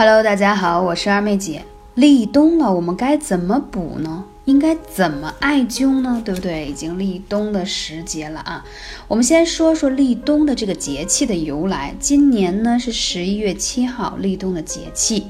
[0.00, 1.64] Hello，大家好，我是二妹姐。
[1.96, 4.24] 立冬了，我们该怎么补呢？
[4.44, 6.22] 应该怎么艾灸呢？
[6.24, 6.68] 对不对？
[6.68, 8.64] 已经立冬的时节了啊。
[9.08, 11.96] 我们先说说立冬的这个节气的由来。
[11.98, 15.26] 今年呢是十一月七号立冬的节气。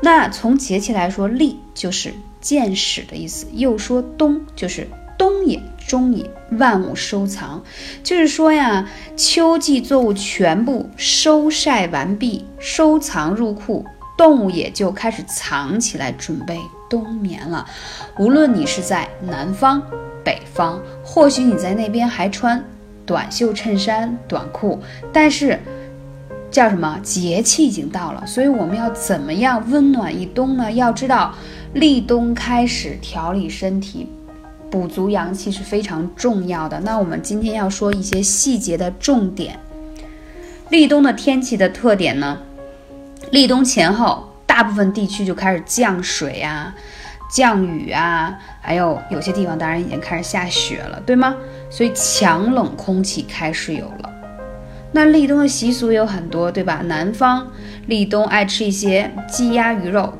[0.00, 4.86] 那从节气来说，立就是建始的意思，又说冬就是
[5.18, 5.60] 冬也。
[5.92, 7.62] 终也，万物收藏，
[8.02, 13.84] 就是说呀，秋季作物全部收晒完毕，收藏入库，
[14.16, 16.58] 动物也就开始藏起来，准备
[16.88, 17.66] 冬眠了。
[18.18, 19.82] 无论你是在南方、
[20.24, 22.64] 北方，或许你在那边还穿
[23.04, 24.80] 短袖衬衫、短裤，
[25.12, 25.60] 但是
[26.50, 26.98] 叫什么？
[27.02, 30.72] 节气已经到了，所以我们要怎么样温暖一冬呢？
[30.72, 31.34] 要知道，
[31.74, 34.08] 立冬开始调理身体。
[34.72, 36.80] 补足阳气是非常重要的。
[36.80, 39.60] 那我们今天要说一些细节的重点。
[40.70, 42.38] 立冬的天气的特点呢？
[43.30, 46.74] 立冬前后，大部分地区就开始降水啊、
[47.30, 51.36] 降雨啊，还有有些地方当然已经开始下雪了，对吗？
[51.68, 54.10] 所以强冷空气开始有了。
[54.92, 56.80] 那立冬的习俗有很多，对吧？
[56.86, 57.46] 南方
[57.86, 60.14] 立冬爱吃一些鸡鸭鱼肉。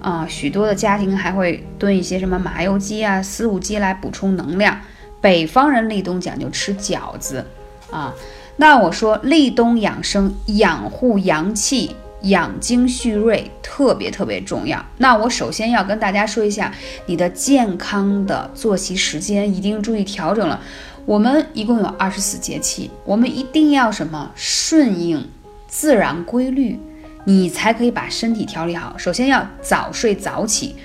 [0.00, 4.80] 啊，许多的家庭还会炖一些什么麻油鸡啊、四五鸡来补充能量。
[5.20, 7.44] 北方人立冬讲究吃饺子
[7.90, 8.14] 啊。
[8.56, 14.84] 那我说立冬养生、养护阳气、养精蓄锐，特别特别重要。
[14.98, 16.72] 那我首先要跟大家说一下，
[17.06, 20.60] 你的健康的作息时间一定注意调整了。
[21.06, 25.28] 我们一共有二十四节气，我们一定要什么顺应
[25.66, 26.78] 自然规律。
[27.24, 28.96] 你才可以把身体调理好。
[28.96, 30.76] 首先要早睡早起，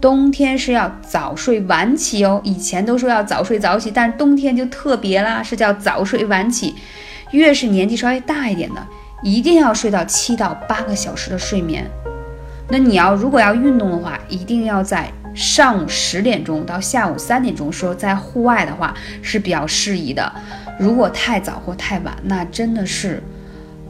[0.00, 2.40] 冬天是要早睡晚起哦。
[2.44, 6.74] 以前都说要早睡早起，但是冬天就特别啦，是叫早睡晚起。
[7.30, 8.86] 越是年纪稍微大一点的，
[9.22, 11.90] 一定要睡到七到八个小时的睡眠。
[12.68, 20.32] 那你要如果要运动的话，一定要在上午十点钟到下午三点钟，说在户外的话是比较适宜的。
[20.78, 23.22] 如果太早或太晚，那真的是。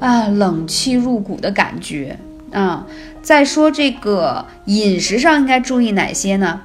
[0.05, 2.19] 啊，冷气入骨的感觉
[2.53, 2.87] 啊！
[3.23, 6.61] 再说这个饮食上应该注意哪些呢？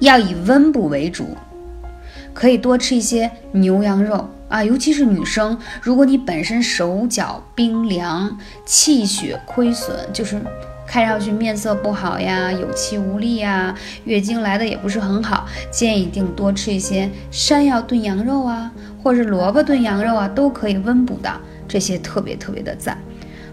[0.00, 1.36] 要以温补为主，
[2.32, 10.36] 可以多吃一些牛羊肉啊，尤其是女生，如果你本身手脚冰凉、气血亏损，就是
[10.88, 13.72] 看上去面色不好呀、有气无力呀、
[14.06, 18.72] 月经来的也不是很好，建议一定多吃一些山药炖羊肉啊，
[19.04, 21.30] 或者萝卜炖羊肉啊，都可以温补的。
[21.68, 22.98] 这些特别特别的赞，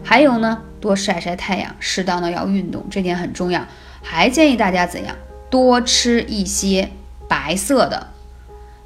[0.03, 3.66] 还有呢，多晒晒太阳，适当的要运动，这点很重要。
[4.01, 5.16] 还建议大家怎样？
[5.49, 6.89] 多吃一些
[7.27, 8.07] 白色的，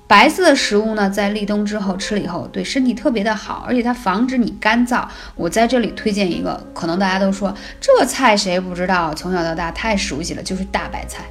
[0.08, 5.06] 白色的食物呢，在立冬之后吃了以后，对身体特别的好，而且它防止你干燥。
[5.36, 9.14] 我在这里推荐一个，可能大家都说这菜谁不知道？
[9.14, 11.24] 从小到大太熟悉了，就是大白菜。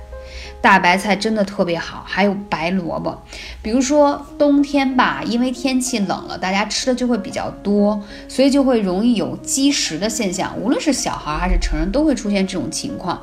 [0.61, 3.23] 大白菜真的特别好，还有白萝卜。
[3.63, 10.57] 比如说冬天吧，因为天气冷了，大家吃的就会比较多，所以就会容易有积食的现象。
[10.59, 13.21] 无论是小孩还是成人，都会出现这种情况。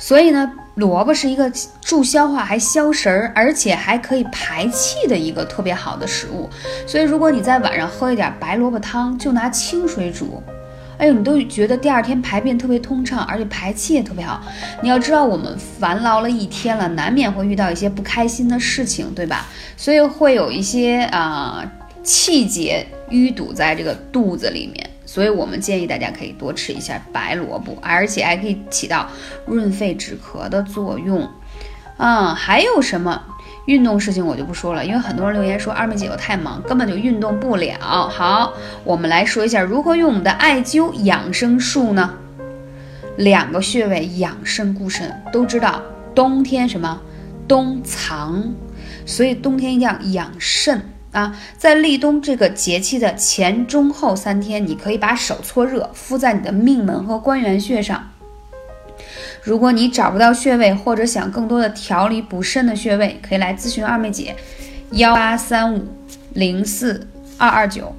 [0.00, 6.48] 所以呢，萝卜是一个助消化、还消食儿，而且还可以排气的一个特别好的食物。
[6.86, 10.42] 所以如果你在晚上喝一点白萝卜汤，就拿清水煮。
[10.98, 14.42] 哎呦，你都觉得第二天排便特别通畅，而且排气也特别好。
[14.82, 19.46] 你要知道，我们烦劳了一天了，难免会遇到一些不开心的事情，对吧？
[19.76, 21.64] 所以会有一些啊
[22.02, 24.90] 气结淤堵在这个肚子里面。
[25.06, 29.08] 所以我们建议大家可以多吃一下白萝卜，而且还可以起到
[29.46, 31.26] 润肺止咳的作用。
[31.96, 33.22] 啊，还有什么？
[33.68, 38.08] 运动事情我就不说了，因为很多人留言说二妹姐我太忙，根本就运动不了。
[38.08, 42.14] 好，我们来说一下如何用我们的艾灸养生术呢？
[43.18, 45.82] 两个穴位养肾固肾，都知道
[46.14, 46.98] 冬天什么
[47.46, 48.42] 冬藏，
[49.04, 50.80] 所以冬天一定要养肾
[51.12, 51.36] 啊。
[51.58, 58.02] 在立冬这个节气的前、中、后三天，你可以把手搓热敷在你的命门和关元穴上。
[59.42, 64.34] 如果你找不到穴位，或者想更多的调理补肾的穴位，可以来咨询二妹姐，
[64.92, 65.86] 幺八三五
[66.34, 67.06] 零四
[67.36, 67.94] 二二九。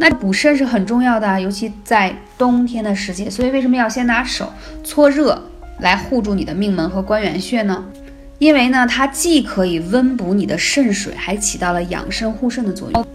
[0.00, 4.52] 那补肾是很重要的，尤其在冬天的时节，所以为什么要先拿手
[4.84, 5.42] 搓热
[5.80, 7.84] 来护住你的命门和关元穴呢？
[8.38, 13.06] 因为呢，它既可以温补你的肾水，还起到了养肾护肾的作用。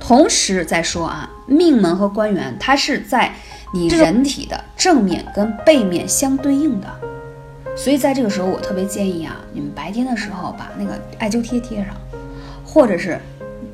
[0.00, 3.32] 同时再说啊，命门和关元，它是在。
[3.70, 6.86] 你人体的正面跟背面相对应的，
[7.76, 11.88] 所以在这个时候，我特别建议啊，你们白天的时候把那个艾灸贴贴上，
[12.64, 13.20] 或者是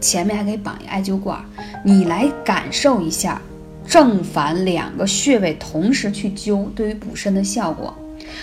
[0.00, 1.39] 前面还可以绑一艾灸罐，
[1.85, 3.41] 你来感受一下
[3.87, 7.95] 正反两个穴位同时去灸，对于补肾的效果。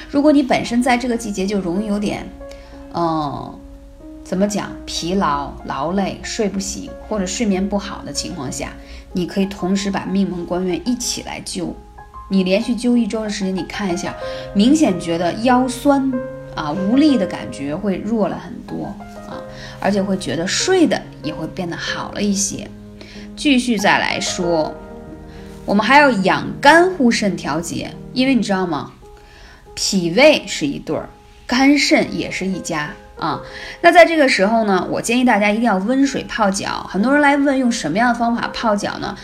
[0.09, 2.25] 如果你本身在这个季节就容易有点，
[2.93, 3.59] 嗯，
[4.23, 8.73] 怎么讲，疲劳、劳累、睡不醒或者睡眠不好的情况下，
[9.13, 11.73] 你可以同时把命门关元一起来灸。
[12.29, 14.15] 你连续灸一周的时间，你看一下，
[14.53, 16.11] 明显觉得腰酸
[16.55, 18.85] 啊、无力的感觉会弱了很多
[19.27, 19.39] 啊，
[19.79, 22.69] 而且会觉得睡的也会变得好了一些。
[23.35, 24.73] 继续再来说，
[25.65, 28.91] 我们还要养肝护肾调节，因为你知道吗？
[29.73, 31.09] 脾胃是一对儿，
[31.51, 33.41] 肝肾也是一家啊。
[33.81, 36.87] 那在这个时候呢，我建议大家一定要温水泡脚。
[36.89, 39.17] 很多人来问用什么样的方法泡脚呢？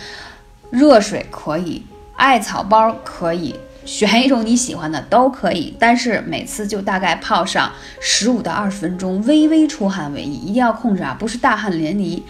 [0.69, 1.85] 热水可以。
[2.17, 7.71] 艾草包可以选一种你喜欢的都可以，但是每次就大概泡上
[8.01, 12.21] 十五到二十分钟，微微出汗为宜，一定要控制啊，不是大汗淋漓，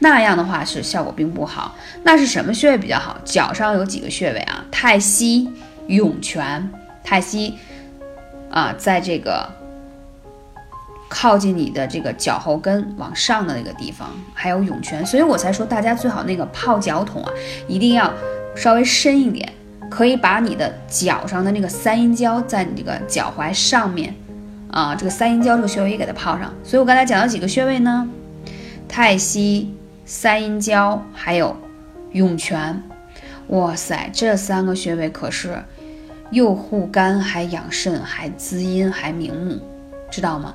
[0.00, 1.76] 那样的话是效果并不好。
[2.02, 3.16] 那是什么穴位比较好？
[3.24, 4.64] 脚上有几个穴位啊？
[4.72, 5.48] 太溪、
[5.86, 6.68] 涌泉。
[7.06, 7.58] 太溪
[8.50, 9.48] 啊，在这个
[11.08, 17.32] 靠近你的这个脚后跟往上的那个地方，还有涌泉，所以我才说大家最好那个泡脚桶啊，
[17.68, 18.12] 一定要。
[18.56, 19.52] 稍微深一点，
[19.90, 24.14] 可以把你的脚上的那个三阴交在你这个脚踝上面，
[24.70, 26.54] 啊，这个三阴交这个穴位也给它泡上。
[26.62, 28.08] 所以我刚才讲了几个穴位呢？
[28.88, 29.74] 太溪、
[30.06, 31.56] 三阴交还有
[32.12, 32.80] 涌泉。
[33.48, 35.60] 哇塞，这三个穴位可是
[36.34, 39.56] 又护肝还养肾还滋阴还明目，
[40.10, 40.52] 知道吗？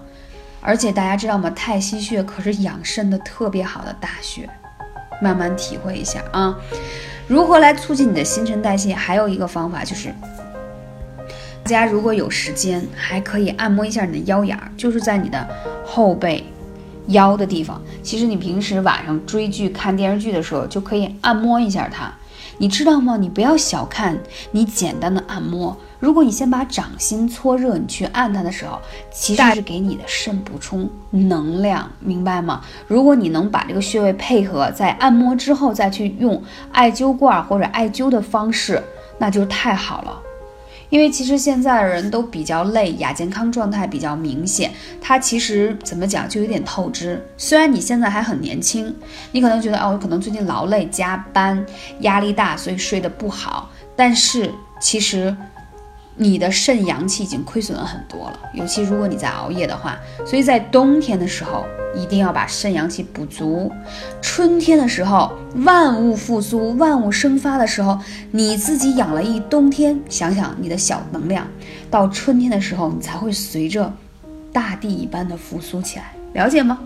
[0.60, 1.50] 而且大家知道吗？
[1.52, 4.50] 太溪穴可是养肾的特别好的大穴，
[5.22, 6.54] 慢慢体会一下啊。
[7.28, 8.94] 如何来促进你的新陈代谢？
[8.94, 10.14] 还有一个方法就是，
[11.64, 15.48] 大家如果有时间，还可以按摩一下你的腰眼儿，就是在你的
[15.86, 16.44] 后背、
[17.08, 17.82] 腰的地方。
[18.04, 22.14] 其实你平时晚上追剧、看电视剧的时候，就可以按摩一下它。
[22.60, 23.16] 你知道吗？
[23.18, 24.16] 你不要小看
[24.52, 25.76] 你简单的按摩。
[25.98, 28.80] 如果你先把掌心搓热，你去按它的时候，
[29.12, 32.62] 其实是给你的肾补充能量，明白吗？
[32.86, 36.42] 如果你能把这个穴位配合在按摩之后，再去用
[36.72, 38.84] 艾灸罐或者艾灸的方式，
[39.18, 40.22] 那就太好了。
[40.90, 44.72] 因为其实现在的人都比较累，亚健康状态比较明显。
[45.02, 47.24] 它其实怎么讲，就有点透支。
[47.38, 48.94] 虽然你现在还很年轻，
[49.32, 51.66] 你可能觉得哦，我可能最近劳累、加班、
[52.02, 55.36] 压力大，所以睡得不好，但是其实。
[56.22, 61.66] 你的肾阳气已经亏损了很多了，尤其如果你在熬夜的话，所以在冬天的时候
[61.96, 63.72] 一定要把肾阳气补足。
[64.22, 68.00] 春天的时候，万物复苏、万物生发的时候，
[68.32, 71.48] 你自己养了一冬天，想想你的小能量，
[71.90, 73.92] 到春天的时候，你才会随着
[74.52, 76.80] 大地一般的复苏起来，了解吗？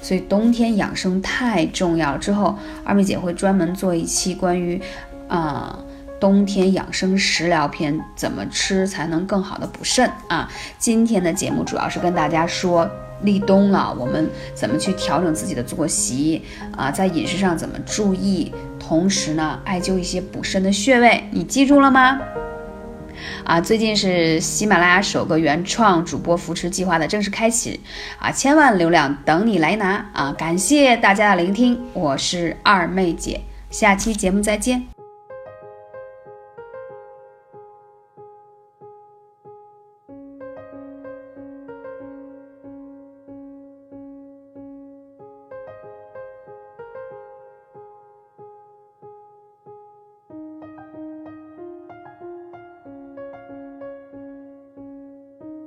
[0.00, 2.18] 所以冬天养生太重要了。
[2.18, 4.80] 之后二妹姐会专门做一期关于，
[5.28, 5.78] 啊。
[6.20, 10.50] 冬天养生食疗篇，怎么吃才能更好的补肾啊？
[10.76, 12.90] 今天的节目主要是跟大家说
[13.22, 16.42] 立冬了，我们怎么去调整自己的作息
[16.76, 16.90] 啊？
[16.90, 18.52] 在饮食上怎么注意？
[18.78, 22.20] 同时呢，艾灸一些补肾的穴位，你记住了吗？
[23.44, 27.80] 啊，最近是喜马拉雅首个原创主播扶持计划的正式开启
[28.18, 30.32] 啊，千万流量等你来拿啊！
[30.38, 33.40] 感谢大家的聆听，我是二妹姐，
[33.70, 34.97] 下期节目再见。